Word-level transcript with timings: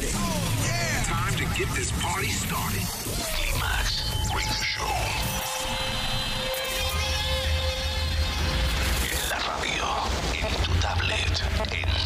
ready. 0.00 0.12
Oh, 0.14 0.64
yeah. 0.64 1.02
Time 1.04 1.34
to 1.36 1.44
get 1.58 1.68
this 1.74 1.92
party 1.92 2.28
started. 2.28 2.82
Climax 3.36 4.12
Radio 4.34 4.62
Show. 4.62 4.94
En 9.10 9.28
la 9.28 9.38
radio, 9.38 9.84
en 10.34 10.54
tu 10.64 10.72
tablet, 10.80 11.42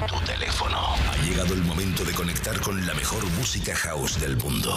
en 0.01 0.07
tu 0.07 0.21
teléfono. 0.25 0.79
Ha 1.11 1.17
llegado 1.25 1.54
el 1.54 1.62
momento 1.62 2.04
de 2.04 2.12
conectar 2.12 2.61
con 2.61 2.87
la 2.87 2.94
mejor 2.94 3.25
música 3.33 3.75
house 3.75 4.21
del 4.21 4.37
mundo. 4.37 4.74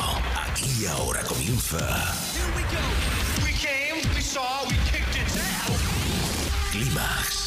Aquí 0.47 0.70
y 0.81 0.86
ahora 0.86 1.21
comienza. 1.23 1.77
Here 1.77 2.52
we 2.55 2.63
go. 2.63 3.45
We 3.45 3.54
came, 3.54 4.02
we 4.15 4.21
saw, 4.21 4.65
we 4.68 4.75
kicked 4.91 5.15
its 5.15 5.38
ass. 5.38 6.71
Climax. 6.71 7.46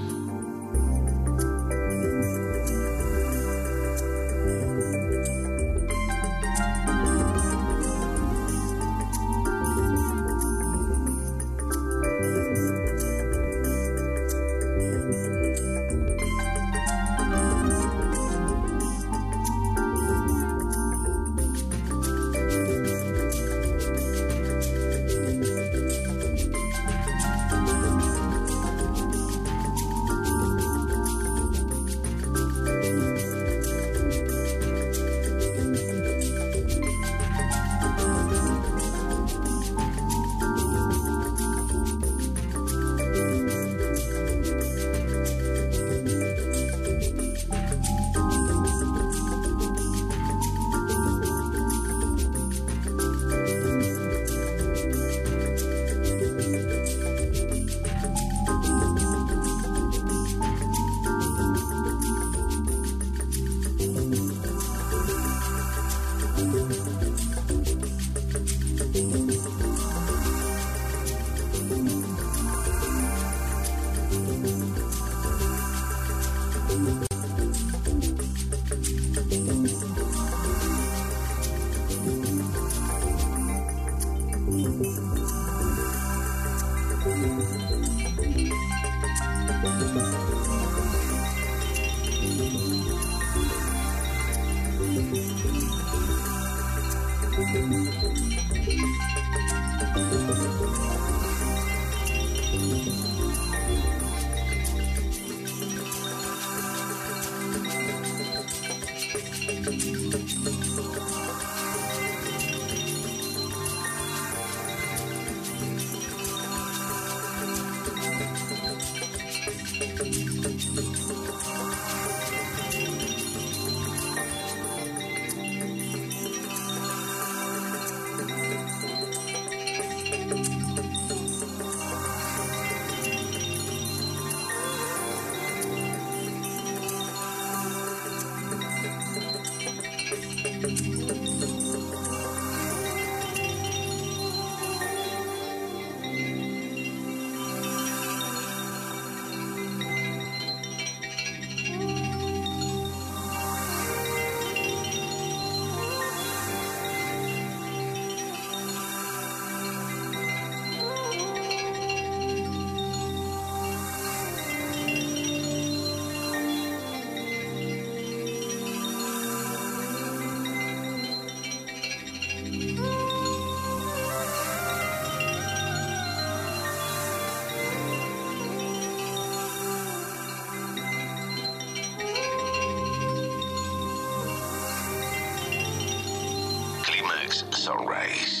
Sunrise. 187.31 188.40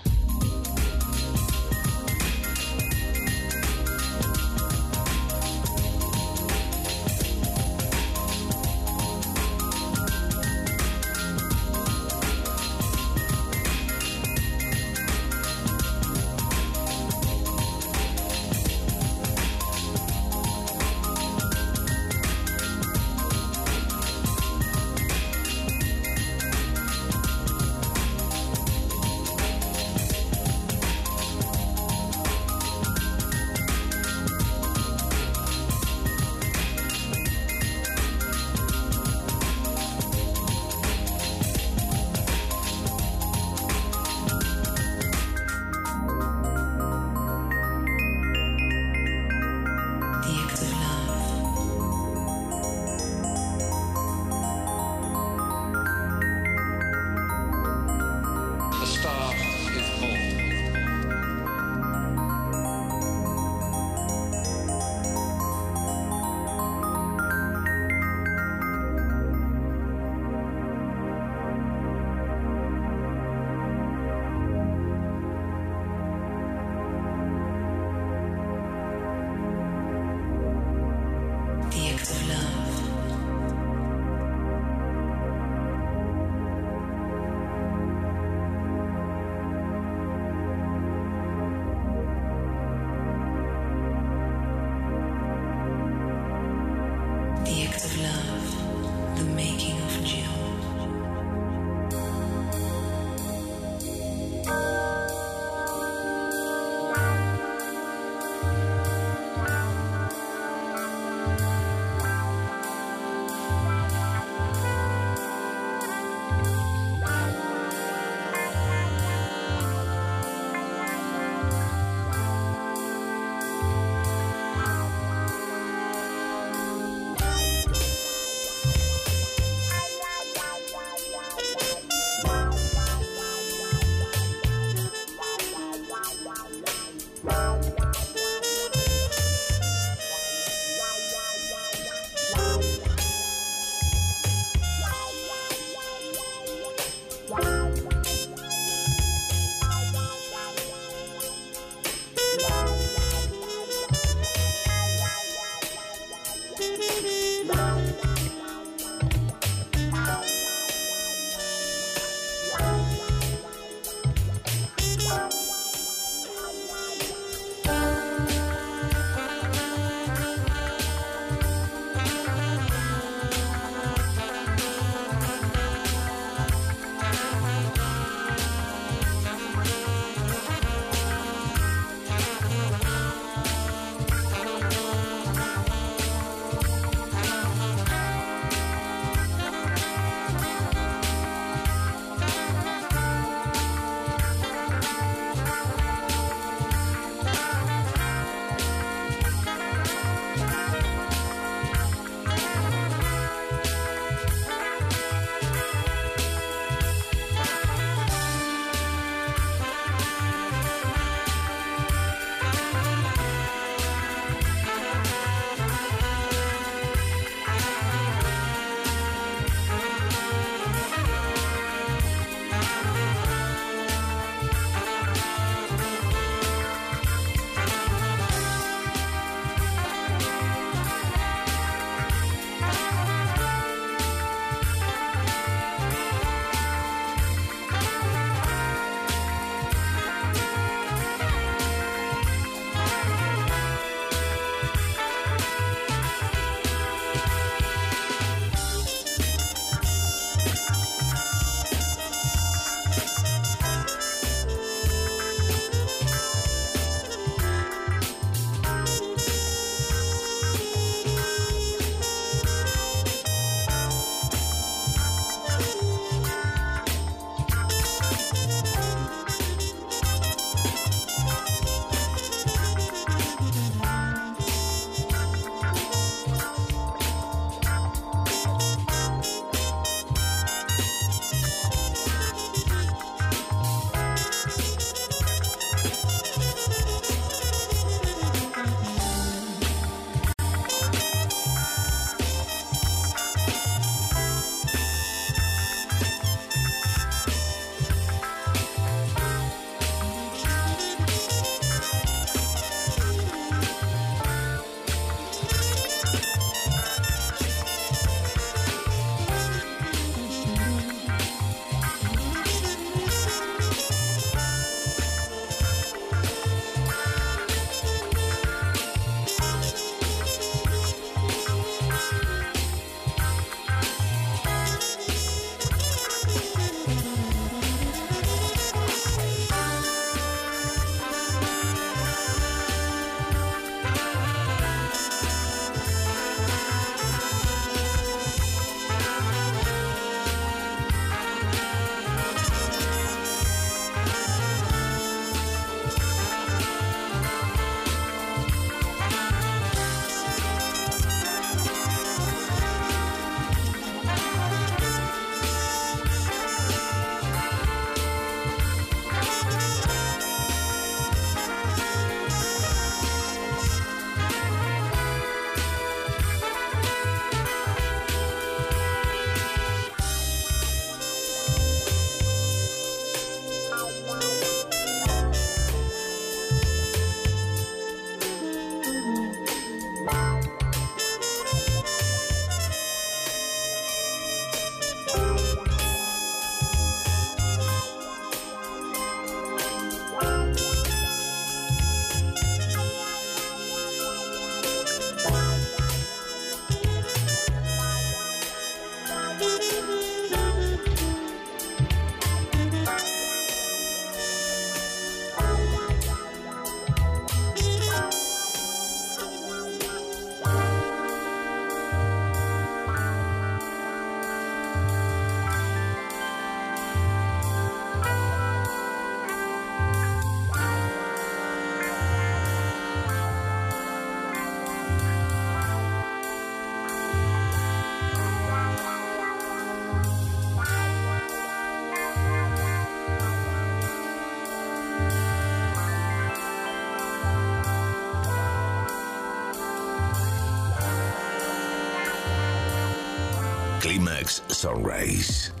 Climax 443.81 444.43
Sunrise. 444.47 445.60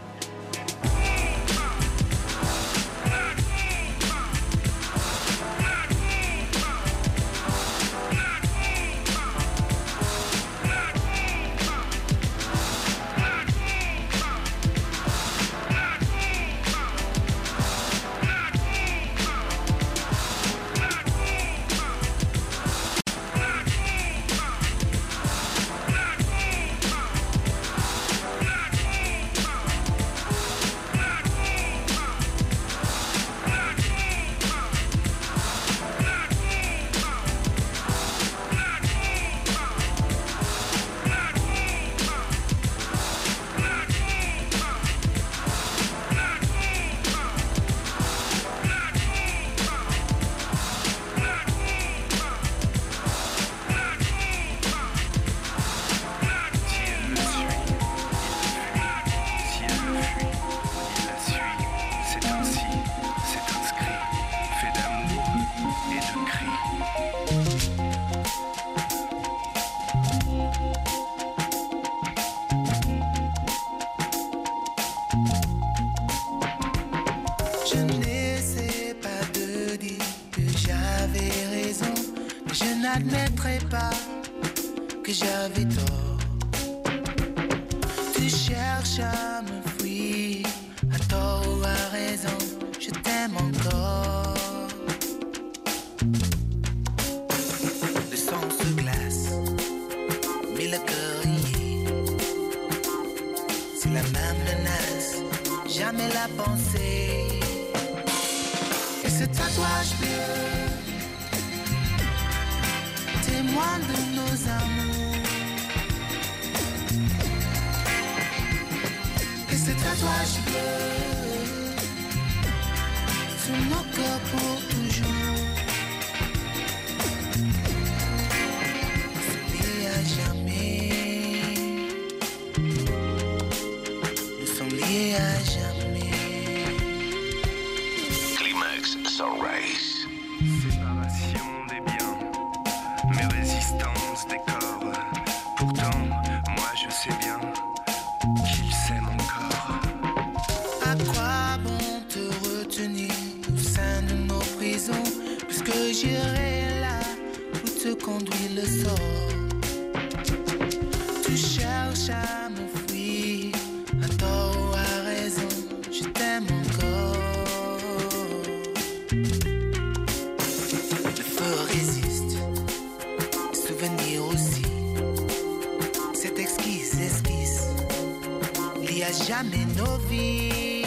jamais 179.13 179.65
nos 179.77 179.97
vies. 180.09 180.85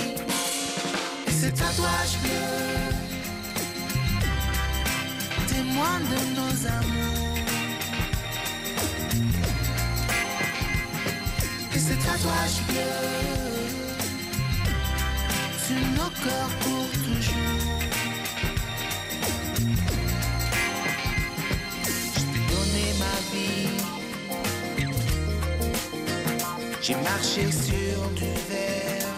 Et 1.27 1.31
ce 1.31 1.47
tatouage 1.47 2.19
bleu, 2.23 2.47
témoin 5.47 6.01
de 6.01 6.19
nos 6.37 6.67
amours. 6.67 7.39
Et 11.75 11.79
ce 11.79 11.95
tatouage 12.05 12.59
bleu, 12.69 12.95
sur 15.67 15.81
nos 15.97 16.11
corps 16.23 16.55
pour 16.61 16.89
toujours. 17.05 17.44
J'ai 26.87 26.97
marché 26.97 27.51
sur 27.51 28.11
du 28.11 28.27
verre. 28.47 29.09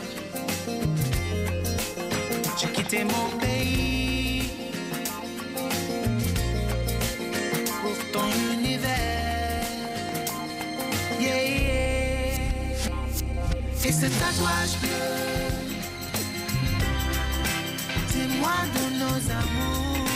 J'ai 2.57 2.69
quitté 2.69 3.03
mon 3.03 3.29
pays 3.41 4.53
pour 7.83 8.13
ton 8.13 8.29
univers. 8.53 8.87
Yeah, 11.19 11.43
yeah. 11.43 12.39
Et 13.85 13.93
ce 13.93 14.07
tatouage 14.07 14.79
bleu, 14.81 15.09
témoin 18.13 18.63
de 18.77 18.85
nos 19.01 19.21
amours. 19.43 20.07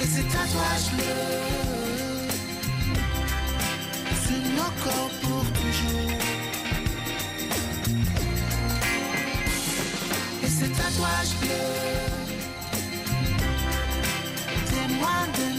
Et 0.00 0.06
ce 0.06 0.22
tatouage 0.22 0.88
bleu. 0.94 1.65
pour 5.22 5.44
toujours. 5.52 6.18
Et 10.42 10.48
ce 10.48 10.64
tatouage 10.64 11.32
bleu 11.40 12.26
témoigne 14.70 15.32
de 15.38 15.55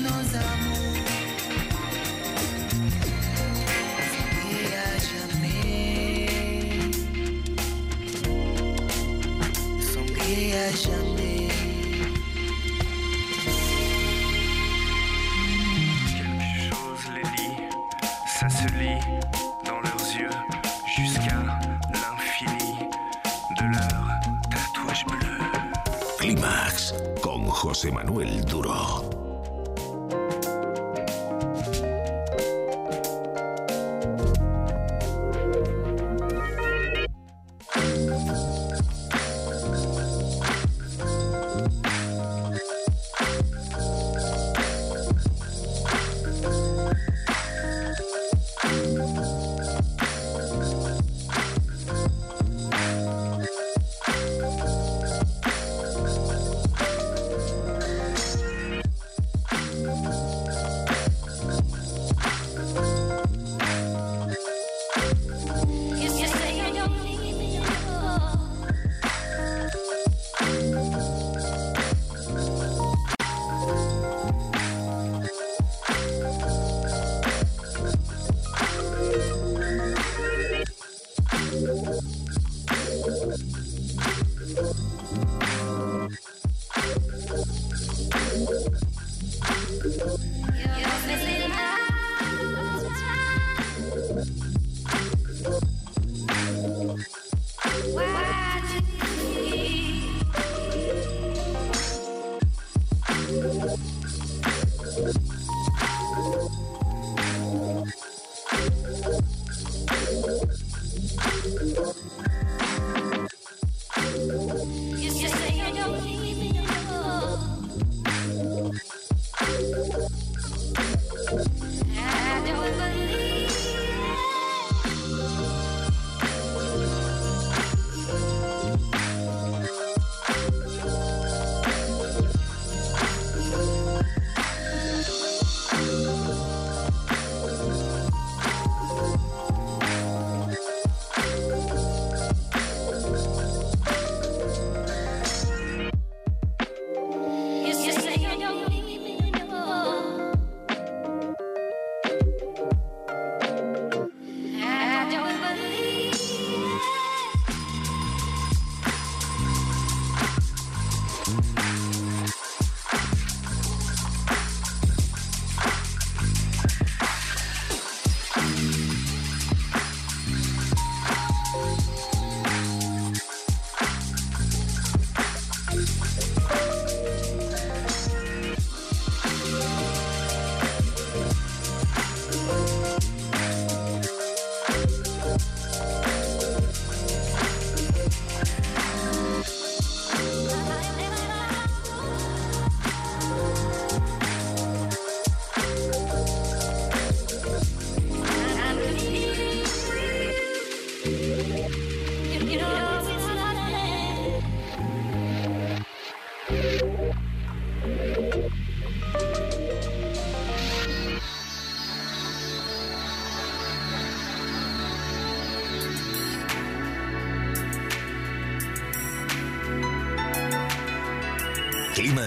José 27.77 27.91
Manuel 27.91 28.43
Duro. 28.43 29.16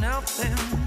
Nothing. 0.00 0.83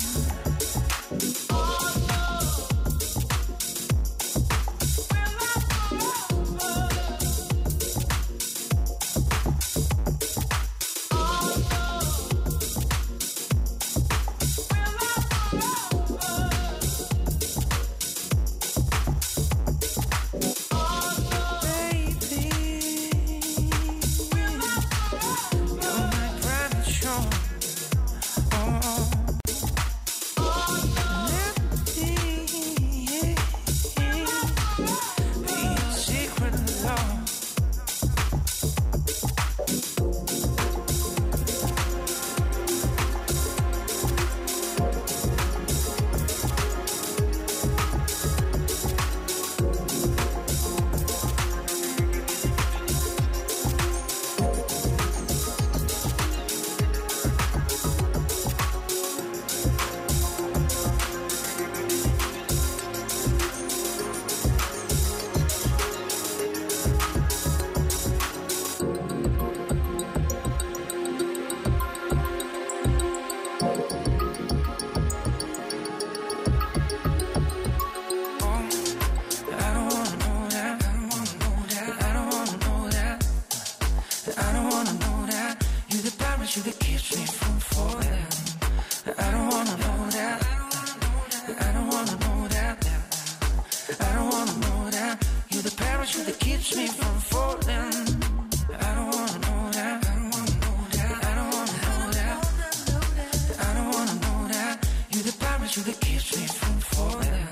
Parachute 105.77 105.85
that 105.85 106.05
keeps 106.05 106.37
me 106.37 106.47
from 106.47 106.79
falling. 106.79 107.47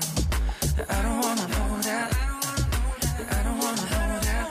I 0.88 1.02
don't 1.02 1.20
wanna 1.20 1.48
know 1.48 1.82
that. 1.82 2.10
I 3.30 3.42
don't 3.44 3.58
wanna 3.58 3.82
know 3.82 4.20
that. 4.26 4.48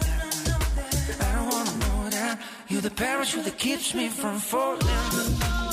I 1.20 1.36
don't 1.36 1.50
wanna 1.52 1.78
know 1.80 2.10
that. 2.10 2.40
You're 2.70 2.82
the 2.82 2.92
parachute 2.92 3.44
that 3.46 3.58
keeps 3.58 3.94
me 3.94 4.08
from 4.08 4.40
falling. 4.40 5.65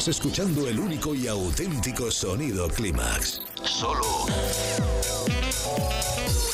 Estás 0.00 0.16
escuchando 0.16 0.66
el 0.66 0.80
único 0.80 1.14
y 1.14 1.28
auténtico 1.28 2.10
sonido 2.10 2.68
Clímax. 2.68 3.42
Solo 3.62 4.24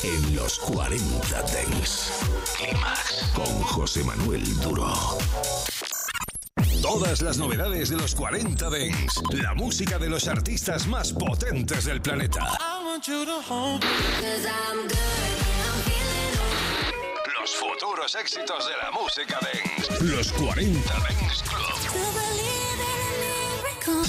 en 0.03 0.35
los 0.35 0.59
40 0.59 1.43
Dents. 1.43 2.11
Clímax 2.57 3.31
con 3.33 3.45
José 3.61 4.03
Manuel 4.03 4.43
Duro. 4.59 4.93
Todas 6.81 7.21
las 7.21 7.37
novedades 7.37 7.87
de 7.87 7.95
los 7.95 8.13
40 8.15 8.69
Dents. 8.69 9.21
La 9.31 9.53
música 9.53 9.97
de 9.97 10.09
los 10.09 10.27
artistas 10.27 10.85
más 10.85 11.13
potentes 11.13 11.85
del 11.85 12.01
planeta. 12.01 12.45
Los 17.39 17.55
futuros 17.55 18.13
éxitos 18.15 18.67
de 18.67 18.73
la 18.75 18.91
música 18.91 19.39
Dents. 19.39 20.01
Los 20.01 20.33
40 20.33 20.93
Dents. 21.07 21.56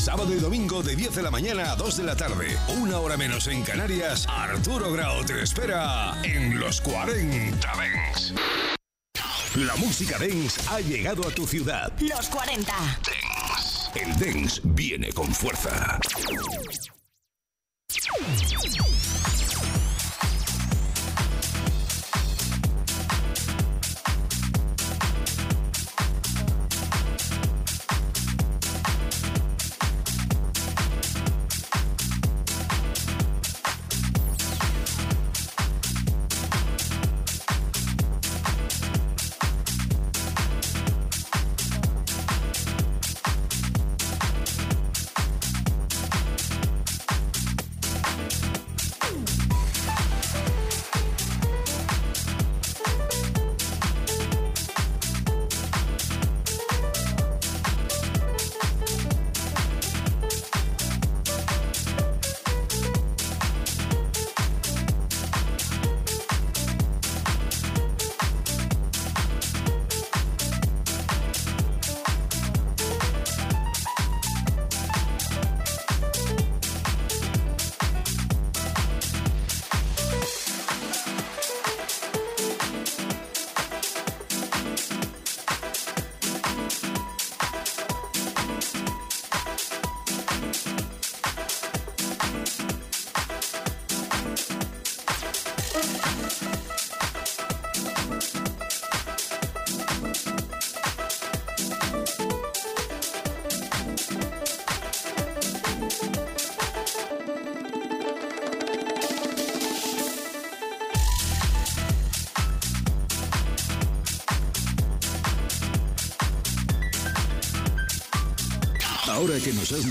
Sábado 0.09 0.35
y 0.35 0.39
domingo 0.39 0.83
de 0.83 0.97
10 0.97 1.17
de 1.17 1.23
la 1.23 1.31
mañana 1.31 1.71
a 1.71 1.77
2 1.77 1.99
de 1.99 2.03
la 2.03 2.17
tarde. 2.17 2.57
Una 2.81 2.99
hora 2.99 3.19
menos 3.19 3.47
en 3.47 3.63
Canarias. 3.63 4.27
Arturo 4.27 4.91
Grau 4.91 5.23
te 5.23 5.43
espera 5.43 6.17
en 6.25 6.59
los 6.59 6.81
40 6.81 7.73
Dents. 7.77 8.33
La 9.55 9.77
música 9.77 10.17
Dance 10.19 10.63
ha 10.71 10.81
llegado 10.81 11.29
a 11.29 11.31
tu 11.31 11.47
ciudad. 11.47 11.93
Los 12.01 12.27
40. 12.31 12.73
Dance. 12.73 14.01
El 14.01 14.19
Dance 14.19 14.63
viene 14.65 15.13
con 15.13 15.31
fuerza. 15.35 16.01